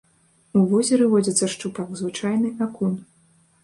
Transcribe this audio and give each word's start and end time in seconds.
У 0.59 0.63
возеры 0.71 1.05
водзяцца 1.13 1.51
шчупак 1.53 1.95
звычайны, 2.03 2.57
акунь. 2.69 3.01